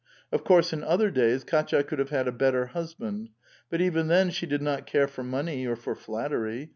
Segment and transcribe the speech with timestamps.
[0.31, 3.29] Of course in other days Kdtya could have had a better husband.
[3.69, 6.69] But even then she did not care for money or for flattery.